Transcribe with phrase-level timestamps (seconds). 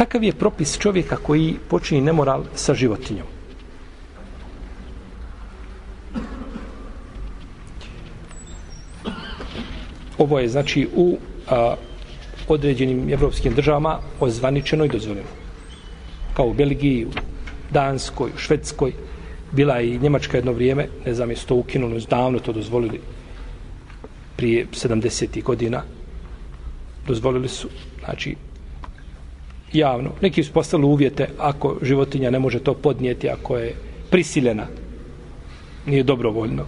[0.00, 3.26] Kakav je propis čovjeka koji počini nemoral sa životinjom?
[10.18, 11.18] Ovo je znači u
[11.50, 11.74] a,
[12.48, 15.28] određenim evropskim državama ozvaničeno i dozvoljeno.
[16.34, 17.10] Kao u Belgiji, u
[17.70, 18.92] Danskoj, u Švedskoj,
[19.52, 23.00] bila je i Njemačka jedno vrijeme, ne znam, je to ukinulo, davno to dozvolili
[24.36, 25.42] prije 70.
[25.42, 25.82] godina.
[27.06, 27.68] Dozvolili su,
[28.04, 28.36] znači,
[29.72, 30.10] javno.
[30.20, 33.74] Neki su postavili uvjete ako životinja ne može to podnijeti, ako je
[34.10, 34.66] prisiljena,
[35.86, 36.64] nije dobrovoljno,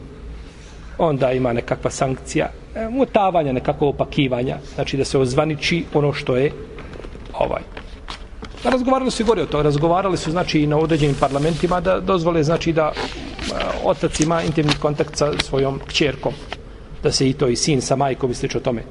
[0.98, 6.52] onda ima nekakva sankcija, e, mutavanja, nekakvo opakivanja, znači da se ozvaniči ono što je
[7.38, 7.62] ovaj.
[8.64, 12.42] Razgovarali su i gore o to, razgovarali su znači i na određenim parlamentima da dozvole
[12.42, 13.52] znači da e,
[13.84, 16.32] otac ima intimni kontakt sa svojom kćerkom,
[17.02, 18.82] da se i to i sin sa majkom i slično tome.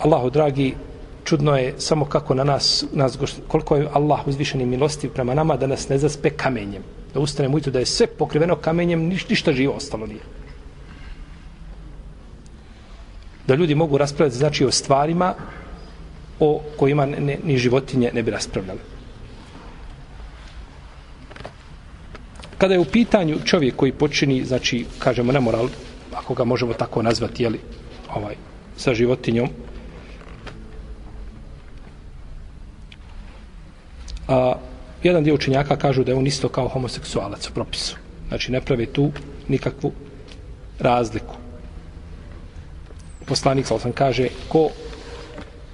[0.00, 0.74] Allahu dragi,
[1.26, 5.66] čudno je samo kako na nas, nas koliko je Allah uzvišeni milostiv prema nama da
[5.66, 6.82] nas ne zaspe kamenjem.
[7.14, 10.20] Da ustane ujutro da je sve pokriveno kamenjem, niš, ništa živo ostalo nije.
[13.46, 15.34] Da ljudi mogu raspravljati znači o stvarima
[16.40, 18.80] o kojima ne, ne, ni životinje ne bi raspravljali.
[22.58, 25.68] Kada je u pitanju čovjek koji počini, znači, kažemo, nemoral,
[26.14, 27.60] ako ga možemo tako nazvati, jeli,
[28.14, 28.34] ovaj,
[28.76, 29.48] sa životinjom,
[34.28, 34.54] A,
[35.02, 37.96] jedan dio učenjaka kažu da je on isto kao homoseksualac u propisu.
[38.28, 39.10] Znači ne pravi tu
[39.48, 39.92] nikakvu
[40.78, 41.34] razliku.
[43.26, 44.68] Poslanik sam kaže ko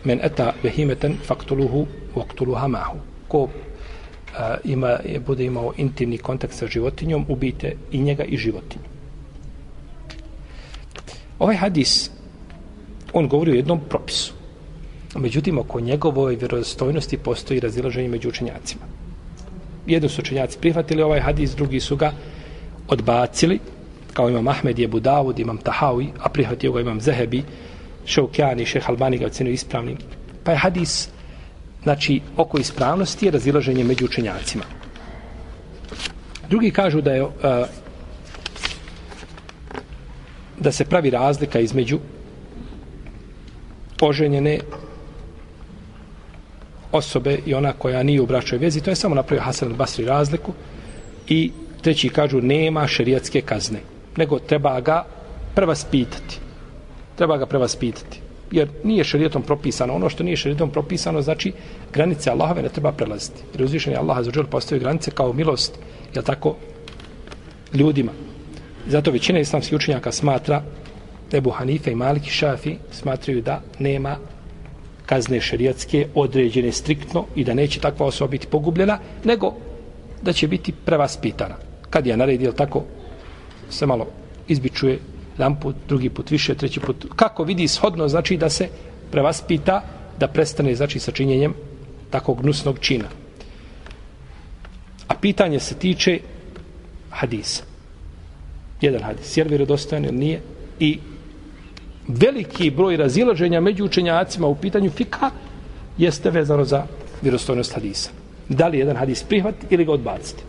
[0.05, 2.99] men eta vehimeten faktuluhu vaktuluha mahu.
[3.29, 3.49] Ko
[4.39, 8.85] a, ima, je, bude imao intimni kontakt sa životinjom, ubijte i njega i životinju.
[11.39, 12.11] Ovaj hadis,
[13.13, 14.42] on govori o jednom propisu.
[15.15, 18.83] Međutim, oko njegovoj vjerozostojnosti postoji razilaženje među učenjacima.
[19.87, 22.13] Jedni su učenjaci prihvatili ovaj hadis, drugi su ga
[22.89, 23.59] odbacili,
[24.13, 27.43] kao imam Ahmed je Budavud, imam Tahawi, a prihvatio ga imam Zehebi,
[28.05, 29.97] Šaukjani, Šeh Albani ga ocenio ispravnim.
[30.45, 31.09] Pa je hadis,
[31.83, 34.65] znači, oko ispravnosti je razilaženje među učenjacima.
[36.49, 37.31] Drugi kažu da je uh,
[40.61, 41.99] da se pravi razlika između
[43.99, 44.59] poženjene
[46.93, 50.53] osobe i ona koja nije u bračoj vezi, to je samo napravio Hasan al-Basri razliku
[51.29, 51.51] i
[51.83, 53.81] treći kažu nema šerijatske kazne,
[54.17, 55.05] nego treba ga
[55.55, 56.39] prva spitati.
[57.17, 58.21] Treba ga prva spitati.
[58.51, 59.95] Jer nije šerijatom propisano.
[59.95, 61.53] Ono što nije šerijatom propisano, znači
[61.93, 63.43] granice Allahove ne treba prelaziti.
[63.53, 65.79] Jer uzvišenje Allaha za džel postoji granice kao milost,
[66.15, 66.57] je tako,
[67.75, 68.13] ljudima.
[68.87, 70.63] Zato većina islamskih učenjaka smatra
[71.33, 74.17] Ebu Hanife i Maliki Šafi smatraju da nema
[75.13, 79.53] kazne šerijatske određene striktno i da neće takva osoba biti pogubljena, nego
[80.23, 81.55] da će biti prevaspitana.
[81.91, 82.85] Kad je naredio tako,
[83.71, 84.07] se malo
[84.49, 84.99] izbičuje
[85.39, 87.07] jedan put, drugi put više, treći put.
[87.17, 88.69] Kako vidi shodno, znači da se
[89.11, 89.83] prevaspita,
[90.19, 91.55] da prestane znači sa činjenjem
[92.11, 93.09] takvog gnusnog čina.
[95.09, 96.19] A pitanje se tiče
[97.11, 97.65] hadisa.
[98.81, 100.41] Jedan hadis, jer vjerodostojan ili nije?
[100.81, 100.99] I
[102.09, 105.31] veliki broj razilaženja među učenjacima u pitanju fika
[105.99, 106.85] jeste vezano za
[107.23, 108.11] vjerostojnost hadisa.
[108.49, 110.43] Da li jedan hadis prihvat ili ga odbaciti.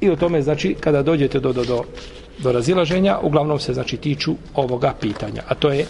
[0.00, 1.82] I o tome, znači, kada dođete do, do, do,
[2.38, 5.42] do razilaženja, uglavnom se, znači, tiču ovoga pitanja.
[5.48, 5.86] A to je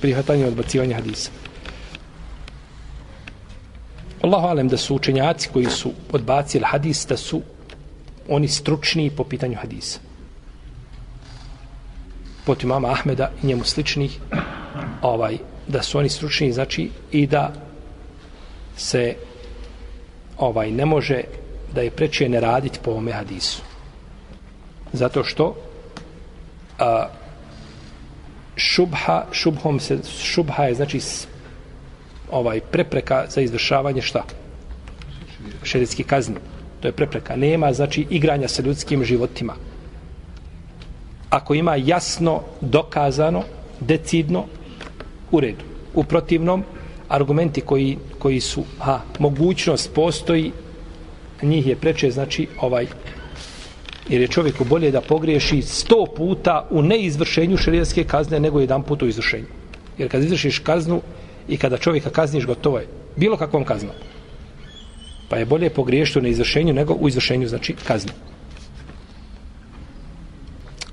[0.00, 1.30] prihvatanje i odbacivanje hadisa.
[4.22, 7.42] Allahu alem da su učenjaci koji su odbacili hadis, da su
[8.28, 10.09] oni stručni po pitanju hadisa
[12.50, 14.18] poti mama Ahmeda i njemu sličnih
[15.02, 15.36] ovaj
[15.68, 17.52] da su oni stručni znači i da
[18.76, 19.14] se
[20.38, 21.22] ovaj ne može
[21.74, 23.62] da je preče ne raditi po ome hadisu.
[24.92, 25.54] Zato što
[26.78, 27.06] a,
[28.56, 31.00] šubha šubhom se šubha je znači
[32.30, 34.24] ovaj prepreka za izvršavanje šta?
[35.62, 36.36] Šerijski kazni
[36.80, 37.36] to je prepreka.
[37.36, 39.54] Nema znači igranja sa ljudskim životima
[41.30, 43.42] ako ima jasno dokazano,
[43.80, 44.44] decidno,
[45.30, 45.64] u redu.
[45.94, 46.64] U protivnom,
[47.08, 50.52] argumenti koji, koji su, ha, mogućnost postoji,
[51.42, 52.86] njih je preče, znači, ovaj,
[54.08, 59.02] jer je čovjeku bolje da pogriješi sto puta u neizvršenju šarijanske kazne nego jedan put
[59.02, 59.46] u izvršenju.
[59.98, 61.00] Jer kad izvršiš kaznu
[61.48, 62.86] i kada čovjeka kazniš, gotovo je.
[63.16, 63.94] Bilo kakvom kaznom.
[65.28, 68.12] Pa je bolje pogriješiti u neizvršenju nego u izvršenju, znači, kaznu.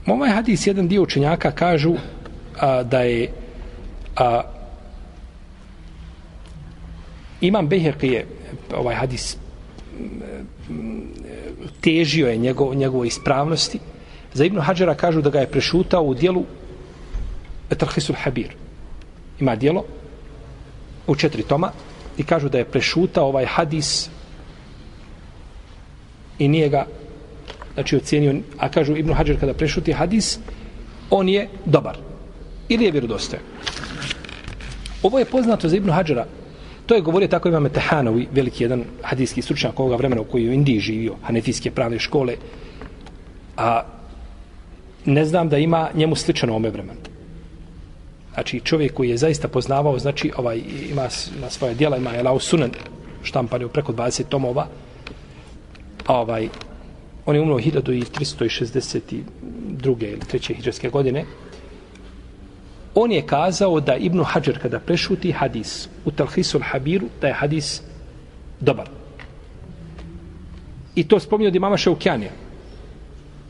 [0.07, 1.95] Ovaj hadis, jedan dio učenjaka kažu
[2.59, 3.31] a, da je
[4.15, 4.41] a,
[7.41, 8.25] Imam Beheki je
[8.73, 9.37] ovaj hadis
[11.81, 13.79] težio je njegov, njegovoj ispravnosti.
[14.33, 16.43] Za Ibnu Hadžara kažu da ga je prešutao u dijelu
[17.69, 18.55] Etarhisul Habir.
[19.39, 19.83] Ima dijelo
[21.07, 21.71] u četiri toma
[22.17, 24.09] i kažu da je prešutao ovaj hadis
[26.39, 26.85] i nije ga
[27.77, 30.39] znači ocjenio, a kažu Ibnu Hajar kada prešuti hadis,
[31.09, 31.97] on je dobar.
[32.69, 33.43] Ili je vjerodostojan.
[35.03, 36.25] Ovo je poznato za Ibnu Hadžara.
[36.85, 40.53] To je govorio tako imame Tehanovi, veliki jedan hadijski stručnjak ovoga vremena u kojoj u
[40.53, 42.35] Indiji živio, hanefijske pravne škole.
[43.57, 43.83] A
[45.05, 46.99] ne znam da ima njemu sličan ome vremenu.
[48.33, 51.09] Znači čovjek koji je zaista poznavao, znači ovaj ima
[51.41, 52.71] na svoje djela, ima Elau Sunan,
[53.23, 54.67] štampan je preko 20 tomova,
[56.05, 56.49] a ovaj,
[57.27, 59.23] on je umro 1362.
[59.83, 60.55] ili 3.
[60.55, 61.25] hijđarske godine,
[62.95, 67.81] on je kazao da Ibnu Hajar kada prešuti hadis u Talhisul Habiru, da je hadis
[68.59, 68.89] dobar.
[70.95, 72.31] I to spominje od imama Šaukjanija.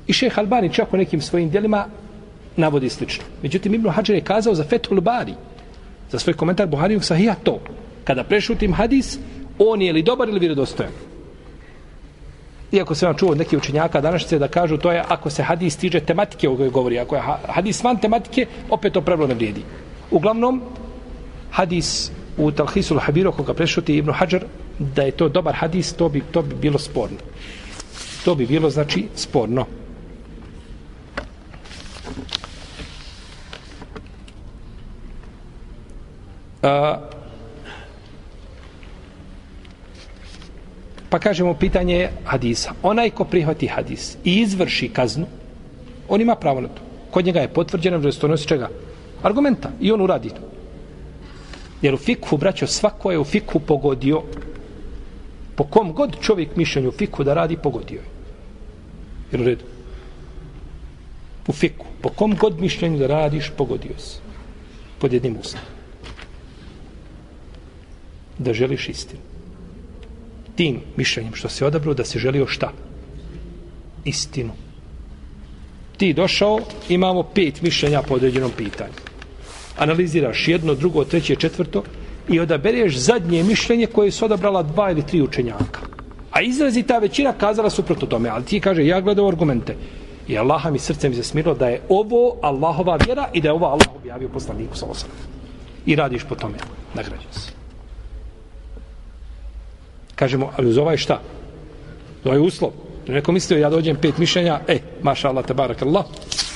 [0.07, 1.85] I šeh Albani čak u nekim svojim dijelima
[2.55, 3.23] navodi slično.
[3.43, 5.33] Međutim, Ibnu Hajar je kazao za Fethul Bari,
[6.11, 7.59] za svoj komentar Buharijog sahija to.
[8.03, 9.19] Kada prešutim hadis,
[9.59, 11.06] on je li dobar ili vjerodostojan?
[12.71, 15.77] Iako se vam čuo od nekih učenjaka današnjice da kažu to je ako se hadis
[15.77, 16.99] tiže tematike o kojoj govori.
[16.99, 19.63] Ako je hadis van tematike, opet to pravilo ne vrijedi.
[20.11, 20.61] Uglavnom,
[21.51, 24.43] hadis u Talhisul Habiru koga prešuti Ibnu Hajar,
[24.79, 27.17] da je to dobar hadis, to bi, to bi bilo sporno.
[28.25, 29.65] To bi bilo, znači, sporno.
[36.61, 37.16] Uh,
[41.09, 42.73] Pa kažemo pitanje hadisa.
[42.83, 45.25] Onaj ko prihvati hadis i izvrši kaznu,
[46.09, 46.81] on ima pravo na to.
[47.11, 48.69] Kod njega je potvrđeno da se čega?
[49.23, 49.71] Argumenta.
[49.81, 50.41] I on uradi to.
[51.81, 54.23] Jer u fikhu, braćo, svako je u fikhu pogodio
[55.55, 58.05] po kom god čovjek mišljenju u fikhu da radi, pogodio je.
[59.31, 59.63] Jer u redu.
[61.47, 61.85] U fikhu.
[62.01, 64.19] Po kom god mišljenju da radiš, pogodio se.
[64.99, 65.67] Pod jednim ustavom.
[68.37, 69.36] Da želiš istinu
[70.57, 72.71] tim mišljenjem što se odabrao da se želio šta?
[74.05, 74.51] Istinu.
[75.97, 76.59] Ti došao,
[76.89, 78.93] imamo pet mišljenja po određenom pitanju.
[79.77, 81.83] Analiziraš jedno, drugo, treće, četvrto
[82.29, 85.81] i odabereš zadnje mišljenje koje su odabrala dva ili tri učenjaka.
[86.31, 89.75] A izrazi ta većina kazala suprotno tome, ali ti kaže, ja gledam argumente.
[90.27, 93.65] I Allah mi srcem se smirilo da je ovo Allahova vjera i da je ovo
[93.65, 95.09] Allah objavio poslaniku sa osam.
[95.85, 96.57] I radiš po tome.
[96.93, 97.56] Nagrađen se
[100.17, 101.21] kažemo, ali uz ovaj šta?
[102.23, 102.71] To ovaj je uslov.
[103.05, 106.05] To neko mislio, ja dođem pet mišljenja, e, maša Allah, tabarak Allah,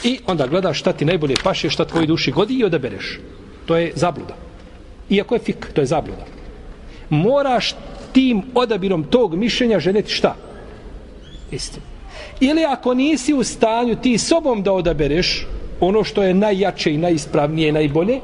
[0.04, 3.19] i onda gledaš šta ti najbolje paše, šta tvoji duši godi i odabereš.
[3.66, 4.36] To je zabluda.
[5.10, 6.25] Iako je fik, to je zabluda.
[7.10, 7.75] Moraš
[8.12, 10.36] tim odabirom tog mišljenja ženeti šta?
[11.52, 11.86] Istinu.
[12.40, 15.48] Ili ako nisi u stanju ti sobom da odabereš
[15.80, 18.19] ono što je najjače i najispravnije i najbolje,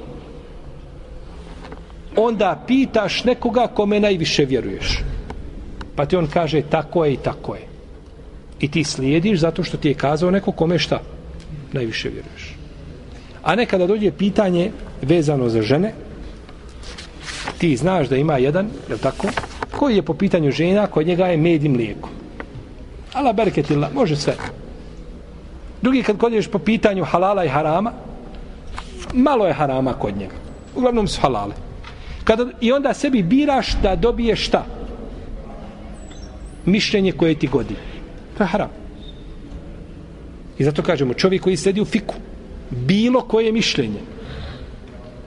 [2.16, 5.00] onda pitaš nekoga kome najviše vjeruješ.
[5.98, 7.66] Pa ti on kaže tako je i tako je.
[8.60, 11.02] I ti slijediš zato što ti je kazao neko kome šta
[11.74, 12.56] najviše vjeruješ.
[13.44, 14.72] A nekada dođe pitanje
[15.02, 15.94] vezano za žene,
[17.58, 19.28] ti znaš da ima jedan, je tako,
[19.72, 22.10] koji je po pitanju žena, kod njega je med i mlijeko.
[23.14, 24.36] Ala berketila, može sve.
[25.82, 27.92] Drugi kad kodješ po pitanju halala i harama,
[29.14, 30.36] malo je harama kod njega.
[30.76, 31.54] Uglavnom su halale.
[32.24, 34.66] Kada, I onda sebi biraš da dobiješ šta?
[36.68, 37.76] Mišljenje koje ti godi.
[38.38, 38.70] To je haram.
[40.58, 42.16] I zato kažemo, čovjek koji sedi u fiku,
[42.70, 44.00] bilo koje mišljenje,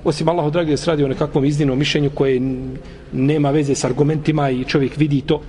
[0.04, 2.40] osim Allaho dragi da se radi o nekakvom izdinom mišljenju koje
[3.12, 5.42] nema veze s argumentima i čovjek vidi to,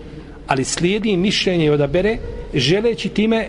[0.47, 2.17] ali slijedi mišljenje i odabere,
[2.53, 3.47] želeći time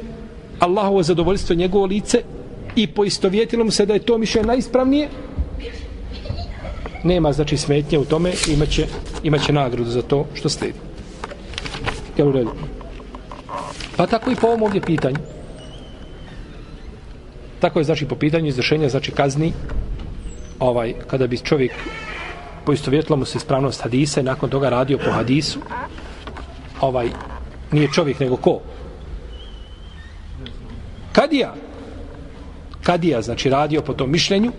[0.58, 2.22] Allahovo zadovoljstvo njegovo lice
[2.76, 5.08] i poistovjetilo mu se da je to mišljenje najispravnije,
[7.04, 8.86] nema znači smetnje u tome, imaće,
[9.22, 10.91] imaće nagradu za to što slijedi.
[12.22, 12.50] Jel u redu?
[13.96, 15.16] Pa tako i po ovom ovdje pitanju.
[17.60, 19.52] Tako je znači po pitanju izvršenja znači kazni
[20.58, 21.72] ovaj kada bi čovjek
[22.66, 25.58] poistovjetilo mu se ispravnost hadisa i nakon toga radio po hadisu
[26.80, 27.08] ovaj
[27.72, 28.60] nije čovjek nego ko?
[31.12, 31.54] Kadija
[32.82, 34.52] Kadija znači radio po tom mišljenju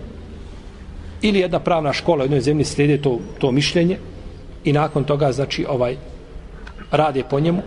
[1.22, 3.98] ili jedna pravna škola u jednoj zemlji slijede to, to mišljenje
[4.64, 5.96] i nakon toga znači ovaj
[6.96, 7.62] rade po njemu,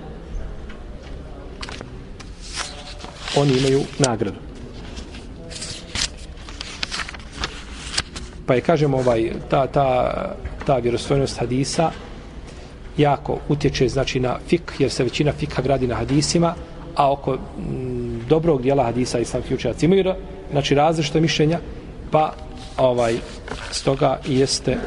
[3.38, 4.40] oni imaju nagradu.
[8.46, 10.12] Pa je, kažemo, ovaj, ta, ta,
[10.66, 11.92] ta vjerostojnost hadisa
[12.98, 16.54] jako utječe znači na fik, jer se većina fika gradi na hadisima,
[16.96, 20.14] a oko m, dobrog dijela hadisa islamski učenjaci imaju
[20.52, 21.60] znači različite mišljenja,
[22.12, 22.34] pa
[22.78, 23.16] ovaj
[23.72, 24.78] stoga jeste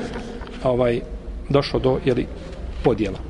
[0.64, 1.00] ovaj
[1.48, 2.26] došlo do jeli,
[2.84, 3.29] podjela.